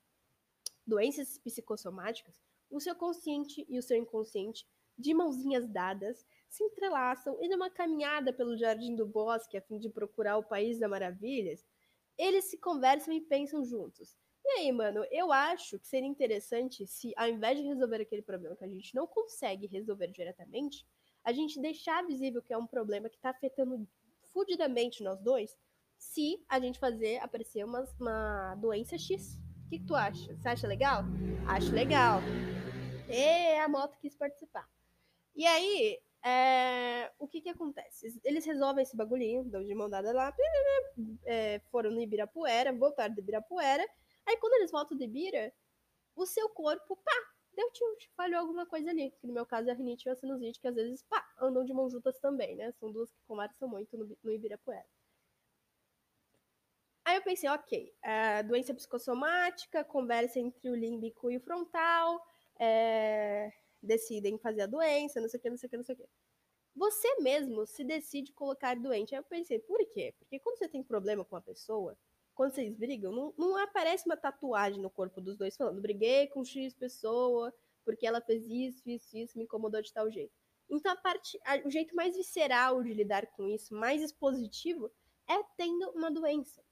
doenças 0.86 1.38
psicossomáticas, 1.38 2.42
o 2.70 2.80
seu 2.80 2.96
consciente 2.96 3.66
e 3.70 3.78
o 3.78 3.84
seu 3.84 3.98
inconsciente, 3.98 4.66
de 4.98 5.14
mãozinhas 5.14 5.68
dadas, 5.68 6.26
se 6.48 6.64
entrelaçam 6.64 7.38
e 7.42 7.48
numa 7.48 7.70
caminhada 7.70 8.32
pelo 8.32 8.58
jardim 8.58 8.96
do 8.96 9.06
bosque 9.06 9.58
a 9.58 9.62
fim 9.62 9.80
de 9.80 9.90
procurar 9.90 10.38
o 10.38 10.44
país 10.44 10.78
das 10.78 10.90
maravilhas, 10.90 11.66
eles 12.18 12.46
se 12.46 12.58
conversam 12.58 13.14
e 13.14 13.22
pensam 13.22 13.66
juntos. 13.66 14.16
E 14.46 14.60
aí, 14.60 14.72
mano, 14.72 15.06
eu 15.10 15.32
acho 15.32 15.80
que 15.80 15.88
seria 15.88 16.08
interessante 16.08 16.86
se, 16.86 17.14
ao 17.16 17.30
invés 17.30 17.58
de 17.58 17.64
resolver 17.64 18.02
aquele 18.02 18.22
problema 18.22 18.56
que 18.56 18.66
a 18.66 18.68
gente 18.68 18.94
não 18.94 19.08
consegue 19.08 19.68
resolver 19.68 20.08
diretamente, 20.08 20.86
a 21.24 21.32
gente 21.32 21.60
deixar 21.60 22.06
visível 22.06 22.42
que 22.42 22.54
é 22.54 22.58
um 22.58 22.68
problema 22.68 23.10
que 23.10 23.16
está 23.16 23.30
afetando 23.30 23.88
fudidamente 24.34 25.02
nós 25.02 25.20
dois, 25.22 25.58
se 25.98 26.44
a 26.50 26.60
gente 26.60 26.78
fazer 26.78 27.18
aparecer 27.20 27.64
uma, 27.64 27.88
uma 28.00 28.56
doença 28.56 28.98
X 28.98 29.40
que, 29.74 29.80
que 29.80 29.86
tu 29.86 29.96
acha? 29.96 30.36
Você 30.36 30.48
acha 30.48 30.68
legal? 30.68 31.04
Acho 31.48 31.72
legal. 31.72 32.20
E 33.10 33.58
a 33.58 33.68
moto 33.68 33.98
quis 34.00 34.16
participar. 34.16 34.70
E 35.36 35.48
aí, 35.48 36.00
é, 36.24 37.12
o 37.18 37.28
que 37.28 37.42
que 37.42 37.50
acontece? 37.50 38.20
Eles 38.24 38.46
resolvem 38.46 38.84
esse 38.84 38.96
bagulhinho, 38.96 39.44
dão 39.46 39.64
de 39.64 39.74
mão 39.74 39.90
dada 39.90 40.14
lá, 40.14 40.32
é, 41.26 41.60
foram 41.72 41.90
no 41.90 42.02
Ibirapuera, 42.02 42.72
voltaram 42.72 43.16
do 43.16 43.22
Ibirapuera. 43.22 43.84
Aí 44.28 44.38
quando 44.38 44.54
eles 44.54 44.70
voltam 44.70 44.96
do 44.96 45.04
Ibira, 45.04 45.52
o 46.16 46.26
seu 46.28 46.48
corpo, 46.50 46.96
pá, 46.98 47.12
deu 47.56 47.72
tilt, 47.72 48.06
falhou 48.16 48.42
alguma 48.42 48.68
coisa 48.68 48.92
ali. 48.92 49.10
Que 49.20 49.26
no 49.26 49.34
meu 49.34 49.46
caso 49.46 49.70
é 49.70 49.72
a 49.72 49.76
rinite 49.76 50.08
e 50.08 50.12
a 50.12 50.16
sinusite, 50.16 50.60
que 50.60 50.68
às 50.68 50.76
vezes, 50.76 51.02
pá, 51.04 51.26
andam 51.42 51.66
de 51.66 51.74
mãos 51.74 51.92
juntas 51.92 52.20
também, 52.20 52.56
né? 52.56 52.72
São 52.74 52.92
duas 52.92 53.12
que 53.12 53.20
conversam 53.28 53.68
muito 53.68 53.98
no, 53.98 54.16
no 54.24 54.32
Ibirapuera. 54.32 54.86
Aí 57.14 57.20
eu 57.20 57.22
pensei, 57.22 57.48
ok, 57.48 57.94
é, 58.02 58.42
doença 58.42 58.74
psicossomática, 58.74 59.84
conversa 59.84 60.40
entre 60.40 60.68
o 60.68 60.74
límbico 60.74 61.30
e 61.30 61.38
o 61.38 61.40
frontal, 61.40 62.20
é, 62.60 63.54
decidem 63.80 64.36
fazer 64.40 64.62
a 64.64 64.66
doença, 64.66 65.22
não 65.22 65.30
sei 65.30 65.40
o 65.40 65.44
que, 65.44 65.50
não 65.52 65.58
sei 65.58 65.68
o 65.68 65.70
que, 65.70 65.78
não 65.78 65.84
sei 65.84 65.94
o 65.94 65.98
que. 66.00 66.10
Você 66.76 67.22
mesmo 67.22 67.68
se 67.68 67.84
decide 67.84 68.34
colocar 68.34 68.76
doente. 68.76 69.14
Aí 69.14 69.20
eu 69.20 69.24
pensei, 69.26 69.60
por 69.60 69.78
quê? 69.92 70.16
Porque 70.18 70.40
quando 70.40 70.58
você 70.58 70.68
tem 70.68 70.82
problema 70.82 71.24
com 71.24 71.36
a 71.36 71.42
pessoa, 71.42 71.96
quando 72.34 72.56
vocês 72.56 72.74
brigam, 72.74 73.12
não, 73.12 73.32
não 73.38 73.58
aparece 73.58 74.08
uma 74.08 74.18
tatuagem 74.18 74.82
no 74.82 74.90
corpo 74.90 75.22
dos 75.22 75.38
dois 75.38 75.56
falando, 75.56 75.80
briguei 75.80 76.26
com 76.30 76.44
X 76.44 76.74
pessoa, 76.74 77.54
porque 77.86 78.08
ela 78.08 78.22
fez 78.22 78.44
isso, 78.48 78.90
isso, 78.90 79.16
isso, 79.16 79.38
me 79.38 79.44
incomodou 79.44 79.84
de 79.84 79.94
tal 79.94 80.10
jeito. 80.10 80.34
Então, 80.68 80.92
a 80.92 80.96
parte, 80.96 81.40
a, 81.46 81.58
o 81.64 81.70
jeito 81.70 81.96
mais 81.96 82.16
visceral 82.16 82.82
de 82.82 82.92
lidar 82.92 83.28
com 83.36 83.48
isso, 83.48 83.76
mais 83.76 84.02
expositivo, 84.02 84.90
é 85.30 85.44
tendo 85.56 85.92
uma 85.92 86.10
doença. 86.10 86.64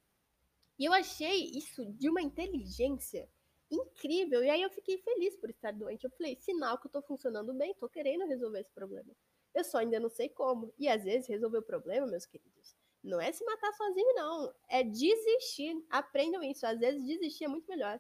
E 0.80 0.86
eu 0.86 0.94
achei 0.94 1.46
isso 1.52 1.86
de 1.94 2.10
uma 2.10 2.22
inteligência 2.22 3.30
incrível. 3.70 4.44
E 4.44 4.50
aí 4.50 4.62
eu 4.62 4.70
fiquei 4.70 4.98
feliz 4.98 5.36
por 5.38 5.50
estar 5.50 5.72
doente. 5.72 6.04
Eu 6.04 6.12
falei, 6.12 6.36
sinal 6.38 6.78
que 6.78 6.88
eu 6.88 6.92
tô 6.92 7.02
funcionando 7.02 7.54
bem, 7.54 7.74
tô 7.76 7.88
querendo 7.90 8.26
resolver 8.26 8.60
esse 8.62 8.72
problema. 8.72 9.16
Eu 9.54 9.64
só 9.64 9.80
ainda 9.80 10.00
não 10.00 10.10
sei 10.10 10.30
como. 10.30 10.74
E 10.78 10.88
às 10.88 11.04
vezes 11.04 11.28
resolver 11.28 11.60
o 11.60 11.64
problema, 11.64 12.08
meus 12.08 12.26
queridos, 12.26 12.76
não 13.04 13.20
é 13.20 13.32
se 13.32 13.44
matar 13.46 13.74
sozinho, 13.74 14.14
não. 14.16 14.54
É 14.70 14.84
desistir. 14.84 15.76
Aprendam 15.90 16.44
isso. 16.44 16.66
Às 16.66 16.80
vezes 16.80 17.04
desistir 17.06 17.46
é 17.46 17.48
muito 17.48 17.68
melhor. 17.68 18.00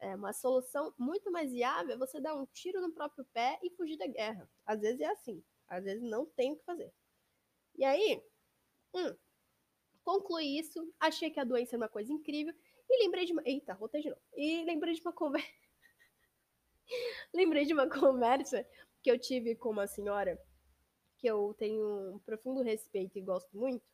É 0.00 0.16
uma 0.16 0.32
solução 0.32 0.92
muito 0.98 1.30
mais 1.30 1.52
viável 1.52 1.94
é 1.94 1.98
você 1.98 2.20
dar 2.20 2.34
um 2.34 2.44
tiro 2.46 2.80
no 2.80 2.92
próprio 2.92 3.24
pé 3.32 3.58
e 3.62 3.70
fugir 3.70 3.96
da 3.96 4.06
guerra. 4.06 4.50
Às 4.66 4.80
vezes 4.80 5.00
é 5.00 5.06
assim. 5.06 5.42
Às 5.68 5.84
vezes 5.84 6.02
não 6.02 6.26
tem 6.26 6.52
o 6.52 6.56
que 6.56 6.64
fazer. 6.64 6.92
E 7.76 7.84
aí, 7.84 8.22
hum, 8.94 9.16
concluí 10.04 10.58
isso. 10.58 10.92
Achei 10.98 11.30
que 11.30 11.40
a 11.40 11.44
doença 11.44 11.76
era 11.76 11.82
uma 11.82 11.88
coisa 11.88 12.12
incrível. 12.12 12.54
E 12.88 13.04
lembrei 13.04 13.24
de 13.24 13.32
uma. 13.32 13.42
Eita, 13.44 13.72
rotei 13.72 14.02
de 14.02 14.10
novo. 14.10 14.20
E 14.36 14.64
lembrei 14.64 14.94
de 14.94 15.00
uma 15.00 15.12
conversa. 15.12 15.48
lembrei 17.32 17.64
de 17.64 17.72
uma 17.72 17.88
conversa 17.88 18.66
que 19.02 19.10
eu 19.10 19.18
tive 19.18 19.54
com 19.54 19.70
uma 19.70 19.86
senhora 19.86 20.40
que 21.16 21.26
eu 21.26 21.54
tenho 21.56 22.14
um 22.14 22.18
profundo 22.18 22.62
respeito 22.62 23.16
e 23.16 23.22
gosto 23.22 23.56
muito 23.56 23.84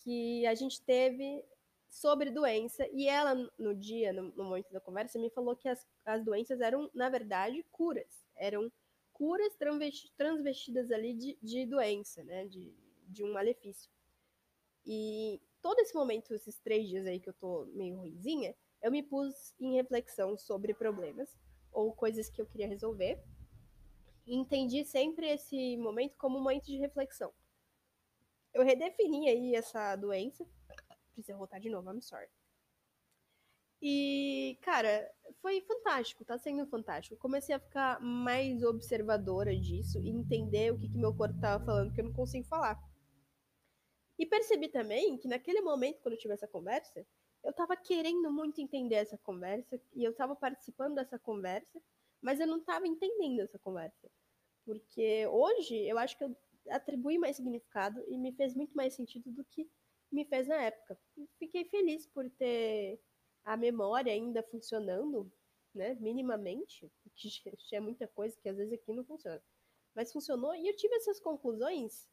que 0.00 0.46
a 0.46 0.54
gente 0.54 0.80
teve 0.82 1.44
sobre 1.88 2.30
doença 2.30 2.86
e 2.92 3.08
ela 3.08 3.34
no 3.58 3.74
dia, 3.74 4.12
no, 4.12 4.24
no 4.32 4.44
momento 4.44 4.72
da 4.72 4.80
conversa, 4.80 5.18
me 5.18 5.30
falou 5.30 5.56
que 5.56 5.68
as, 5.68 5.86
as 6.04 6.24
doenças 6.24 6.60
eram, 6.60 6.90
na 6.94 7.08
verdade, 7.08 7.64
curas. 7.70 8.26
Eram 8.36 8.70
curas 9.12 9.56
transvestidas 10.16 10.90
ali 10.90 11.14
de, 11.14 11.38
de 11.42 11.66
doença, 11.66 12.22
né? 12.24 12.46
De, 12.46 12.72
de 13.06 13.24
um 13.24 13.32
malefício. 13.32 13.90
E 14.88 15.40
todo 15.62 15.78
esse 15.80 15.94
momento, 15.94 16.34
esses 16.34 16.58
três 16.58 16.88
dias 16.88 17.06
aí 17.06 17.20
que 17.20 17.28
eu 17.28 17.34
tô 17.34 17.66
meio 17.74 17.96
ruizinha, 17.96 18.54
eu 18.82 18.90
me 18.90 19.02
pus 19.02 19.54
em 19.60 19.74
reflexão 19.74 20.36
sobre 20.36 20.74
problemas 20.74 21.28
ou 21.70 21.92
coisas 21.92 22.30
que 22.30 22.40
eu 22.40 22.46
queria 22.46 22.66
resolver. 22.66 23.22
E 24.26 24.34
entendi 24.34 24.84
sempre 24.84 25.28
esse 25.28 25.76
momento 25.76 26.16
como 26.16 26.38
um 26.38 26.42
momento 26.42 26.66
de 26.66 26.78
reflexão 26.78 27.32
eu 28.58 28.64
redefini 28.64 29.28
aí 29.28 29.54
essa 29.54 29.94
doença. 29.96 30.44
Precisa 31.14 31.36
voltar 31.36 31.58
de 31.58 31.70
novo, 31.70 31.90
I'm 31.90 32.00
sorry. 32.00 32.28
E, 33.80 34.58
cara, 34.62 35.08
foi 35.40 35.60
fantástico, 35.60 36.24
tá 36.24 36.36
sendo 36.36 36.66
fantástico. 36.66 37.16
comecei 37.16 37.54
a 37.54 37.60
ficar 37.60 38.00
mais 38.00 38.64
observadora 38.64 39.56
disso 39.56 40.00
e 40.00 40.08
entender 40.08 40.72
o 40.72 40.78
que, 40.78 40.88
que 40.88 40.98
meu 40.98 41.14
corpo 41.14 41.40
tava 41.40 41.64
falando 41.64 41.94
que 41.94 42.00
eu 42.00 42.06
não 42.06 42.12
consigo 42.12 42.44
falar. 42.46 42.76
E 44.18 44.26
percebi 44.26 44.68
também 44.68 45.16
que 45.16 45.28
naquele 45.28 45.60
momento, 45.60 46.00
quando 46.02 46.14
eu 46.14 46.18
tive 46.18 46.34
essa 46.34 46.48
conversa, 46.48 47.06
eu 47.44 47.52
tava 47.52 47.76
querendo 47.76 48.30
muito 48.32 48.60
entender 48.60 48.96
essa 48.96 49.16
conversa 49.18 49.80
e 49.94 50.02
eu 50.02 50.14
tava 50.14 50.34
participando 50.34 50.96
dessa 50.96 51.18
conversa, 51.18 51.80
mas 52.20 52.40
eu 52.40 52.46
não 52.46 52.60
tava 52.60 52.86
entendendo 52.86 53.40
essa 53.40 53.58
conversa. 53.58 54.10
Porque 54.64 55.26
hoje 55.28 55.76
eu 55.86 55.96
acho 55.98 56.18
que 56.18 56.24
eu 56.24 56.36
atribui 56.68 57.16
mais 57.16 57.36
significado 57.36 58.04
e 58.08 58.18
me 58.18 58.32
fez 58.32 58.54
muito 58.54 58.74
mais 58.74 58.94
sentido 58.94 59.30
do 59.30 59.44
que 59.44 59.70
me 60.10 60.24
fez 60.24 60.48
na 60.48 60.56
época. 60.56 60.98
Fiquei 61.38 61.64
feliz 61.66 62.06
por 62.06 62.28
ter 62.30 63.00
a 63.44 63.56
memória 63.56 64.12
ainda 64.12 64.42
funcionando, 64.42 65.30
né, 65.74 65.94
minimamente, 65.94 66.90
que 67.14 67.30
é 67.72 67.80
muita 67.80 68.08
coisa 68.08 68.38
que 68.40 68.48
às 68.48 68.56
vezes 68.56 68.72
aqui 68.72 68.92
não 68.92 69.04
funciona. 69.04 69.42
Mas 69.94 70.12
funcionou 70.12 70.54
e 70.54 70.68
eu 70.68 70.76
tive 70.76 70.94
essas 70.96 71.20
conclusões 71.20 72.08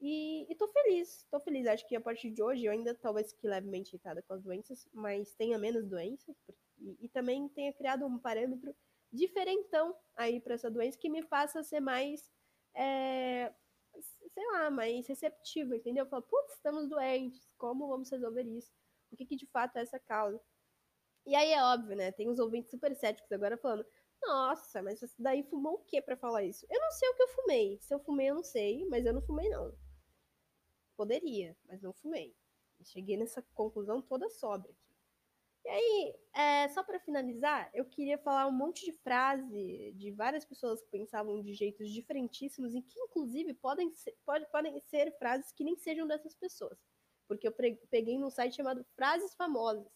e, 0.00 0.50
e 0.50 0.54
tô 0.54 0.66
feliz, 0.68 1.26
tô 1.30 1.38
feliz. 1.40 1.66
Acho 1.66 1.86
que 1.86 1.94
a 1.94 2.00
partir 2.00 2.30
de 2.30 2.42
hoje 2.42 2.64
eu 2.64 2.72
ainda 2.72 2.94
talvez 2.94 3.32
fique 3.32 3.46
levemente 3.46 3.90
irritada 3.90 4.22
com 4.22 4.34
as 4.34 4.42
doenças, 4.42 4.88
mas 4.92 5.34
tenha 5.34 5.58
menos 5.58 5.86
doenças 5.86 6.34
e, 6.78 6.96
e 7.04 7.08
também 7.08 7.48
tenha 7.50 7.72
criado 7.72 8.06
um 8.06 8.18
parâmetro 8.18 8.74
diferentão 9.12 9.94
aí 10.16 10.40
para 10.40 10.54
essa 10.54 10.70
doença 10.70 10.98
que 10.98 11.10
me 11.10 11.22
faça 11.22 11.62
ser 11.62 11.80
mais 11.80 12.30
é, 12.74 13.52
sei 14.32 14.46
lá, 14.52 14.70
mais 14.70 15.06
receptivo, 15.06 15.74
entendeu? 15.74 16.06
Fala, 16.06 16.22
putz, 16.22 16.54
estamos 16.54 16.88
doentes, 16.88 17.52
como 17.58 17.88
vamos 17.88 18.10
resolver 18.10 18.42
isso? 18.42 18.72
O 19.10 19.16
que, 19.16 19.26
que 19.26 19.36
de 19.36 19.46
fato 19.46 19.76
é 19.76 19.82
essa 19.82 19.98
causa? 19.98 20.40
E 21.26 21.34
aí 21.34 21.52
é 21.52 21.62
óbvio, 21.62 21.96
né? 21.96 22.12
Tem 22.12 22.28
uns 22.28 22.38
ouvintes 22.38 22.70
super 22.70 22.94
céticos 22.96 23.30
agora 23.32 23.58
falando, 23.58 23.84
nossa, 24.22 24.82
mas 24.82 25.00
daí 25.18 25.42
fumou 25.42 25.74
o 25.74 25.84
que 25.84 26.00
para 26.00 26.16
falar 26.16 26.44
isso? 26.44 26.66
Eu 26.70 26.80
não 26.80 26.90
sei 26.92 27.08
o 27.08 27.14
que 27.14 27.22
eu 27.22 27.28
fumei. 27.28 27.78
Se 27.80 27.94
eu 27.94 28.00
fumei, 28.00 28.30
eu 28.30 28.34
não 28.34 28.42
sei, 28.42 28.84
mas 28.86 29.04
eu 29.04 29.12
não 29.12 29.22
fumei, 29.22 29.48
não. 29.48 29.74
Poderia, 31.00 31.56
mas 31.66 31.80
não 31.80 31.94
fumei. 31.94 32.36
Cheguei 32.82 33.16
nessa 33.16 33.40
conclusão 33.54 34.02
toda 34.02 34.28
sóbria 34.28 34.70
aqui. 34.70 34.94
E 35.64 35.68
aí, 35.70 36.14
é, 36.34 36.68
só 36.68 36.82
para 36.82 37.00
finalizar, 37.00 37.70
eu 37.72 37.86
queria 37.86 38.18
falar 38.18 38.46
um 38.46 38.52
monte 38.52 38.84
de 38.84 38.92
frase 38.92 39.94
de 39.96 40.10
várias 40.10 40.44
pessoas 40.44 40.82
que 40.82 40.90
pensavam 40.90 41.40
de 41.40 41.54
jeitos 41.54 41.90
diferentíssimos 41.90 42.74
e 42.74 42.82
que, 42.82 43.00
inclusive, 43.00 43.54
podem 43.54 43.90
ser, 43.94 44.14
pode, 44.26 44.44
podem 44.50 44.78
ser 44.90 45.10
frases 45.16 45.50
que 45.52 45.64
nem 45.64 45.74
sejam 45.74 46.06
dessas 46.06 46.34
pessoas. 46.34 46.78
Porque 47.26 47.48
eu 47.48 47.52
peguei 47.88 48.18
num 48.18 48.28
site 48.28 48.56
chamado 48.56 48.84
Frases 48.94 49.34
Famosas. 49.34 49.90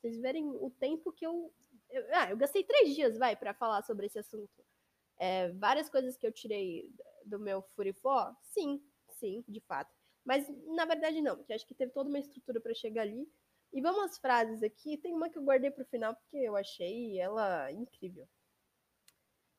Vocês 0.00 0.18
verem 0.18 0.44
o 0.44 0.70
tempo 0.70 1.12
que 1.12 1.24
eu. 1.24 1.54
eu 1.88 2.04
ah, 2.16 2.32
eu 2.32 2.36
gastei 2.36 2.64
três 2.64 2.96
dias, 2.96 3.16
vai, 3.16 3.36
para 3.36 3.54
falar 3.54 3.82
sobre 3.82 4.06
esse 4.06 4.18
assunto. 4.18 4.64
É, 5.18 5.52
várias 5.52 5.88
coisas 5.88 6.16
que 6.16 6.26
eu 6.26 6.32
tirei 6.32 6.92
do 7.24 7.38
meu 7.38 7.62
Furifó, 7.76 8.34
sim, 8.42 8.82
sim, 9.08 9.44
de 9.46 9.60
fato. 9.60 9.97
Mas 10.28 10.46
na 10.76 10.84
verdade 10.84 11.22
não, 11.22 11.36
porque 11.36 11.54
acho 11.54 11.66
que 11.66 11.74
teve 11.74 11.90
toda 11.90 12.10
uma 12.10 12.18
estrutura 12.18 12.60
para 12.60 12.74
chegar 12.74 13.00
ali. 13.02 13.26
E 13.72 13.80
vamos 13.80 14.04
às 14.04 14.18
frases 14.18 14.62
aqui. 14.62 14.98
Tem 14.98 15.14
uma 15.14 15.30
que 15.30 15.38
eu 15.38 15.42
guardei 15.42 15.70
pro 15.70 15.86
final 15.86 16.14
porque 16.14 16.36
eu 16.36 16.54
achei 16.54 17.18
ela 17.18 17.72
incrível. 17.72 18.28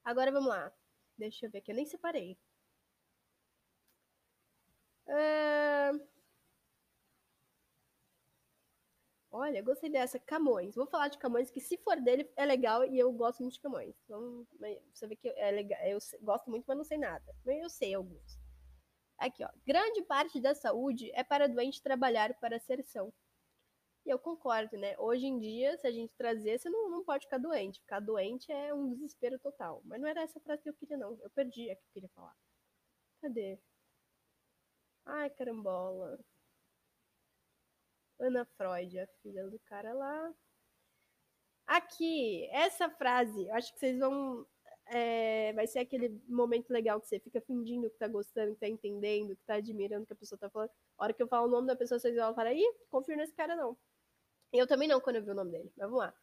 Agora 0.04 0.32
vamos 0.32 0.48
lá. 0.48 0.72
Deixa 1.18 1.48
eu 1.48 1.52
ver 1.52 1.62
que 1.62 1.72
eu 1.72 1.76
nem 1.76 1.86
separei. 1.88 2.38
Uh... 5.08 6.08
Olha, 9.32 9.64
gostei 9.64 9.90
dessa. 9.90 10.20
Camões. 10.20 10.76
Vou 10.76 10.86
falar 10.86 11.08
de 11.08 11.18
Camões, 11.18 11.50
que 11.50 11.60
se 11.60 11.78
for 11.78 12.00
dele 12.00 12.32
é 12.36 12.46
legal 12.46 12.86
e 12.86 13.00
eu 13.00 13.12
gosto 13.12 13.42
muito 13.42 13.54
de 13.54 13.62
Camões. 13.62 13.96
Então, 14.06 14.46
você 14.94 15.08
vê 15.08 15.16
que 15.16 15.30
é 15.30 15.50
legal. 15.52 15.80
Eu 15.84 15.98
gosto 16.22 16.50
muito, 16.50 16.66
mas 16.68 16.78
não 16.78 16.84
sei 16.84 17.00
nada. 17.00 17.26
Eu 17.46 17.70
sei 17.70 17.96
alguns. 17.96 18.39
Aqui, 19.20 19.44
ó. 19.44 19.50
Grande 19.66 20.02
parte 20.04 20.40
da 20.40 20.56
saúde 20.56 21.12
é 21.14 21.24
para 21.24 21.48
doente 21.48 21.82
trabalhar 21.82 22.34
para 22.40 22.56
a 22.56 22.84
são. 22.84 23.14
E 24.06 24.10
eu 24.10 24.18
concordo, 24.18 24.78
né? 24.78 24.96
Hoje 24.98 25.28
em 25.28 25.38
dia, 25.38 25.78
se 25.78 25.86
a 25.86 25.92
gente 25.92 26.14
trazer, 26.18 26.58
você 26.58 26.70
não, 26.70 26.90
não 26.90 27.04
pode 27.04 27.26
ficar 27.26 27.38
doente. 27.38 27.82
Ficar 27.82 28.00
doente 28.00 28.50
é 28.52 28.74
um 28.74 28.90
desespero 28.90 29.38
total. 29.40 29.82
Mas 29.86 30.00
não 30.00 30.08
era 30.08 30.22
essa 30.22 30.40
frase 30.40 30.64
que 30.64 30.70
eu 30.70 30.74
queria, 30.74 30.98
não. 30.98 31.20
Eu 31.22 31.30
perdi 31.32 31.70
a 31.70 31.76
que 31.76 31.82
eu 31.82 31.92
queria 31.94 32.10
falar. 32.16 32.36
Cadê? 33.22 33.60
Ai, 35.06 35.30
carambola. 35.32 36.18
Ana 38.20 38.46
Freud, 38.58 39.00
a 39.00 39.08
filha 39.22 39.50
do 39.50 39.60
cara 39.60 39.94
lá. 39.94 40.34
Aqui, 41.68 42.48
essa 42.52 42.90
frase, 42.90 43.50
acho 43.52 43.74
que 43.74 43.80
vocês 43.80 44.00
vão. 44.00 44.46
É, 44.92 45.54
vai 45.54 45.68
ser 45.68 45.80
aquele 45.80 46.20
momento 46.28 46.72
legal 46.72 47.00
que 47.00 47.08
você 47.08 47.20
fica 47.20 47.40
fingindo 47.42 47.90
que 47.90 47.98
tá 47.98 48.08
gostando, 48.08 48.54
que 48.56 48.60
tá 48.60 48.68
entendendo, 48.68 49.36
que 49.36 49.44
tá 49.46 49.56
admirando 49.56 50.04
o 50.04 50.08
que 50.08 50.14
a 50.14 50.16
pessoa 50.16 50.40
tá 50.40 50.50
falando. 50.50 50.72
A 50.98 51.04
hora 51.04 51.14
que 51.14 51.22
eu 51.22 51.28
falo 51.28 51.48
o 51.48 51.52
nome 51.52 51.68
da 51.68 51.76
pessoa, 51.76 52.00
vocês 52.00 52.16
vão 52.16 52.34
falar, 52.34 52.54
ih, 52.54 52.74
confio 52.90 53.16
nesse 53.16 53.34
cara 53.34 53.56
não. 53.56 53.78
Eu 54.52 54.66
também 54.66 54.88
não 54.88 55.00
quando 55.00 55.18
eu 55.18 55.24
vi 55.24 55.30
o 55.30 55.36
nome 55.36 55.52
dele, 55.52 55.72
mas 55.78 55.86
vamos 55.88 56.00
lá. 56.00 56.14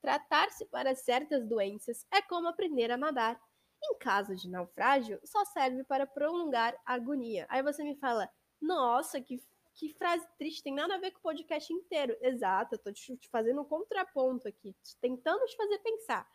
Tratar-se 0.00 0.66
para 0.66 0.94
certas 0.94 1.46
doenças 1.46 2.06
é 2.10 2.22
como 2.22 2.48
aprender 2.48 2.90
a 2.90 2.96
nadar. 2.96 3.40
Em 3.82 3.98
caso 3.98 4.34
de 4.34 4.48
naufrágio, 4.48 5.20
só 5.24 5.44
serve 5.44 5.84
para 5.84 6.06
prolongar 6.06 6.74
a 6.86 6.94
agonia. 6.94 7.46
Aí 7.50 7.62
você 7.62 7.84
me 7.84 7.96
fala, 7.96 8.30
nossa, 8.60 9.20
que, 9.20 9.42
que 9.74 9.92
frase 9.94 10.26
triste, 10.38 10.62
tem 10.62 10.74
nada 10.74 10.94
a 10.94 10.98
ver 10.98 11.10
com 11.10 11.18
o 11.18 11.22
podcast 11.22 11.70
inteiro. 11.72 12.16
Exato, 12.22 12.74
eu 12.74 12.78
tô 12.78 12.92
te, 12.92 13.16
te 13.16 13.28
fazendo 13.28 13.60
um 13.60 13.64
contraponto 13.64 14.48
aqui, 14.48 14.74
tentando 15.00 15.44
te 15.44 15.56
fazer 15.56 15.78
pensar. 15.78 16.26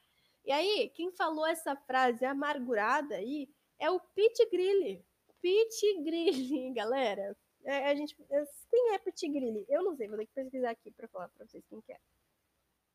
E 0.50 0.52
aí, 0.52 0.90
quem 0.96 1.12
falou 1.12 1.46
essa 1.46 1.76
frase 1.76 2.26
amargurada 2.26 3.14
aí 3.14 3.48
é 3.78 3.88
o 3.92 4.00
Pete 4.00 4.50
Grilly. 4.50 5.06
Pete 5.40 6.02
Grilly, 6.02 6.74
galera. 6.74 7.38
É, 7.64 7.92
a 7.92 7.94
gente, 7.94 8.18
é, 8.32 8.44
quem 8.68 8.96
é 8.96 8.98
Pete 8.98 9.30
Grilly? 9.30 9.64
Eu 9.70 9.84
não 9.84 9.96
sei, 9.96 10.08
vou 10.08 10.18
ter 10.18 10.26
que 10.26 10.34
pesquisar 10.34 10.72
aqui 10.72 10.90
para 10.90 11.08
falar 11.10 11.30
para 11.30 11.46
vocês 11.46 11.64
quem 11.70 11.80
que 11.82 11.94
é. 11.94 12.00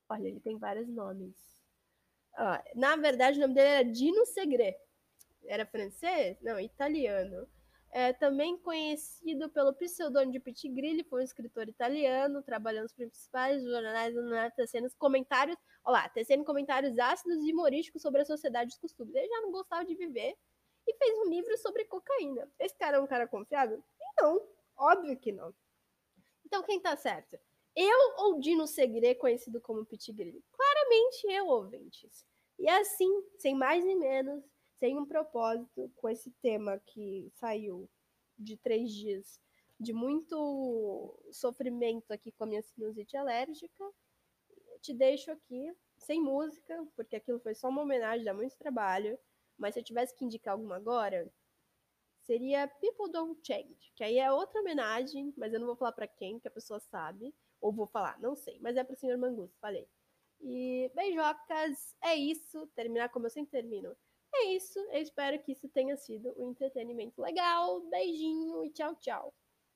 Olha, 0.08 0.26
ele 0.26 0.40
tem 0.40 0.58
vários 0.58 0.88
nomes. 0.88 1.36
Na 2.74 2.96
verdade, 2.96 3.38
o 3.38 3.42
nome 3.42 3.54
dele 3.54 3.68
era 3.68 3.84
Dino 3.84 4.26
Segre. 4.26 4.76
Era 5.46 5.64
francês? 5.64 6.36
Não, 6.42 6.58
italiano. 6.58 7.48
É, 7.96 8.12
também 8.12 8.58
conhecido 8.58 9.48
pelo 9.50 9.72
pseudônimo 9.72 10.32
de 10.32 10.40
Pete 10.40 10.68
Grilli, 10.68 11.04
foi 11.04 11.20
um 11.20 11.24
escritor 11.24 11.68
italiano, 11.68 12.42
trabalhando 12.42 12.82
nos 12.82 12.92
principais 12.92 13.62
jornais 13.62 14.12
tecendo 14.56 14.90
comentários, 14.98 15.56
olha 15.84 15.92
lá, 16.02 16.08
tecendo 16.08 16.42
comentários 16.42 16.98
ácidos 16.98 17.40
e 17.44 17.52
humorísticos 17.52 18.02
sobre 18.02 18.22
a 18.22 18.24
sociedade 18.24 18.72
e 18.72 18.74
os 18.74 18.78
costumes. 18.78 19.14
Ele 19.14 19.28
já 19.28 19.40
não 19.42 19.52
gostava 19.52 19.84
de 19.84 19.94
viver 19.94 20.36
e 20.88 20.94
fez 20.96 21.18
um 21.18 21.30
livro 21.30 21.56
sobre 21.56 21.84
cocaína. 21.84 22.50
Esse 22.58 22.76
cara 22.76 22.96
é 22.96 23.00
um 23.00 23.06
cara 23.06 23.28
confiável? 23.28 23.80
Não, 24.18 24.42
óbvio 24.76 25.16
que 25.16 25.30
não. 25.30 25.54
Então 26.44 26.64
quem 26.64 26.80
tá 26.80 26.96
certo? 26.96 27.38
Eu 27.76 27.98
ou 28.18 28.40
Dino 28.40 28.66
Segre, 28.66 29.14
conhecido 29.14 29.60
como 29.60 29.86
Pete 29.86 30.12
Grilli? 30.12 30.42
Claramente 30.50 31.28
eu, 31.28 31.46
ouvintes. 31.46 32.26
E 32.58 32.68
assim, 32.68 33.22
sem 33.38 33.54
mais 33.54 33.84
nem 33.84 33.96
menos, 33.96 34.42
sem 34.78 34.98
um 34.98 35.06
propósito, 35.06 35.90
com 35.96 36.08
esse 36.08 36.30
tema 36.42 36.78
que 36.78 37.30
saiu 37.34 37.88
de 38.38 38.56
três 38.56 38.92
dias 38.92 39.40
de 39.78 39.92
muito 39.92 41.18
sofrimento 41.32 42.10
aqui 42.12 42.32
com 42.32 42.44
a 42.44 42.46
minha 42.46 42.62
sinusite 42.62 43.16
alérgica, 43.16 43.84
te 44.80 44.92
deixo 44.92 45.30
aqui 45.30 45.74
sem 45.98 46.20
música, 46.20 46.86
porque 46.94 47.16
aquilo 47.16 47.40
foi 47.40 47.54
só 47.54 47.68
uma 47.68 47.82
homenagem, 47.82 48.24
dá 48.24 48.34
muito 48.34 48.56
trabalho. 48.56 49.18
Mas 49.56 49.74
se 49.74 49.80
eu 49.80 49.84
tivesse 49.84 50.14
que 50.14 50.24
indicar 50.24 50.52
alguma 50.52 50.76
agora, 50.76 51.30
seria 52.22 52.66
People 52.66 53.10
Don't 53.10 53.40
Change, 53.46 53.92
que 53.94 54.02
aí 54.02 54.18
é 54.18 54.30
outra 54.30 54.60
homenagem, 54.60 55.32
mas 55.36 55.52
eu 55.52 55.60
não 55.60 55.66
vou 55.66 55.76
falar 55.76 55.92
para 55.92 56.08
quem, 56.08 56.40
que 56.40 56.48
a 56.48 56.50
pessoa 56.50 56.80
sabe, 56.80 57.34
ou 57.60 57.72
vou 57.72 57.86
falar, 57.86 58.18
não 58.20 58.34
sei, 58.34 58.58
mas 58.60 58.76
é 58.76 58.84
para 58.84 58.94
o 58.94 58.96
Sr. 58.96 59.16
Mangus, 59.16 59.56
falei. 59.58 59.88
E 60.40 60.90
beijocas, 60.94 61.94
é 62.02 62.14
isso, 62.16 62.66
terminar 62.74 63.08
como 63.10 63.26
eu 63.26 63.30
sempre 63.30 63.52
termino. 63.52 63.96
É 64.36 64.44
isso, 64.54 64.78
eu 64.90 65.00
espero 65.00 65.40
que 65.42 65.52
isso 65.52 65.68
tenha 65.68 65.96
sido 65.96 66.34
um 66.36 66.50
entretenimento 66.50 67.20
legal. 67.22 67.80
Beijinho 67.88 68.64
e 68.64 68.70
tchau, 68.70 68.94
tchau. 68.96 69.32